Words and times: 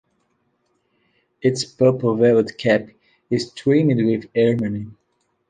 Its 1.43 1.63
purple 1.63 2.15
velvet 2.15 2.57
cap 2.57 2.89
is 3.29 3.51
trimmed 3.51 4.03
with 4.03 4.31
ermine. 4.35 4.95